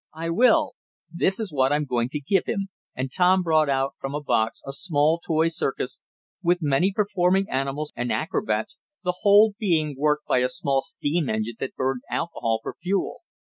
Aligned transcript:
"I 0.15 0.31
will. 0.31 0.71
This 1.13 1.39
is 1.39 1.53
what 1.53 1.71
I'm 1.71 1.85
going 1.85 2.09
to 2.09 2.19
give 2.19 2.47
him," 2.47 2.69
and 2.95 3.11
Tom 3.11 3.43
brought 3.43 3.69
out 3.69 3.93
from 3.99 4.15
a 4.15 4.19
box 4.23 4.63
a 4.65 4.73
small 4.73 5.19
toy 5.19 5.47
circus, 5.49 6.01
with 6.41 6.57
many 6.59 6.91
performing 6.91 7.47
animals 7.51 7.93
and 7.95 8.11
acrobats, 8.11 8.79
the 9.03 9.17
whole 9.21 9.53
being 9.59 9.93
worked 9.95 10.25
by 10.25 10.39
a 10.39 10.49
small 10.49 10.81
steam 10.81 11.29
engine 11.29 11.57
that 11.59 11.75
burned 11.75 12.01
alcohol 12.09 12.61
for 12.63 12.73
fuel. 12.81 13.19